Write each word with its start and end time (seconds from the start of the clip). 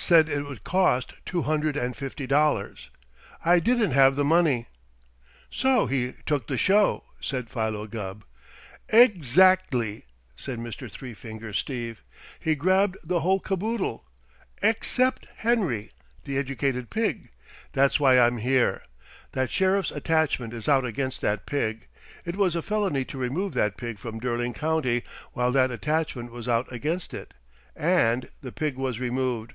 Said 0.00 0.30
it 0.30 0.44
would 0.46 0.64
cost 0.64 1.12
two 1.26 1.42
hundred 1.42 1.76
and 1.76 1.94
fifty 1.94 2.26
dollars. 2.26 2.88
I 3.44 3.58
didn't 3.58 3.90
have 3.90 4.16
the 4.16 4.24
money." 4.24 4.68
"So 5.50 5.84
he 5.84 6.14
took 6.24 6.46
the 6.46 6.56
show," 6.56 7.04
said 7.20 7.50
Philo 7.50 7.86
Gubb. 7.86 8.24
"Ex 8.88 9.36
act 9.36 9.74
ly!" 9.74 10.04
said 10.34 10.58
Mr. 10.60 10.90
Three 10.90 11.12
Finger 11.12 11.52
Steve. 11.52 12.02
"He 12.40 12.54
grabbed 12.54 12.96
the 13.04 13.20
whole 13.20 13.38
caboodle. 13.38 14.06
Ex 14.62 14.88
cept 14.88 15.26
Henry, 15.38 15.90
the 16.24 16.38
Educated 16.38 16.88
Pig. 16.88 17.28
That's 17.74 18.00
why 18.00 18.18
I'm 18.18 18.38
here. 18.38 18.84
That 19.32 19.50
Sheriff's 19.50 19.90
attachment 19.90 20.54
is 20.54 20.70
out 20.70 20.86
against 20.86 21.20
that 21.20 21.44
pig; 21.44 21.86
it 22.24 22.36
was 22.36 22.56
a 22.56 22.62
felony 22.62 23.04
to 23.06 23.18
remove 23.18 23.52
that 23.54 23.76
pig 23.76 23.98
from 23.98 24.20
Derling 24.20 24.54
County 24.54 25.02
while 25.34 25.52
that 25.52 25.70
attachment 25.70 26.32
was 26.32 26.48
out 26.48 26.72
against 26.72 27.12
it. 27.12 27.34
And 27.76 28.30
the 28.40 28.52
pig 28.52 28.76
was 28.76 28.98
removed." 28.98 29.52